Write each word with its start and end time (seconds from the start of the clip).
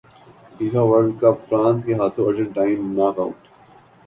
FIFA World 0.53 1.11
cup 1.21 1.37
France 1.47 1.85
کے 1.85 1.93
ہاتھوں 1.99 2.25
Argentine 2.27 2.79
knock 2.95 3.19
out 3.19 3.39